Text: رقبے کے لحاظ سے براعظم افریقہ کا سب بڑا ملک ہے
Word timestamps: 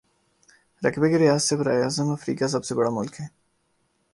رقبے 0.81 1.09
کے 1.09 1.17
لحاظ 1.17 1.43
سے 1.43 1.55
براعظم 1.55 2.09
افریقہ 2.11 2.39
کا 2.39 2.47
سب 2.47 2.75
بڑا 2.75 2.89
ملک 2.89 3.21
ہے 3.21 3.25